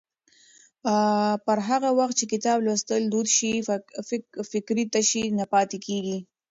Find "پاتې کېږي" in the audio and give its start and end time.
5.53-6.17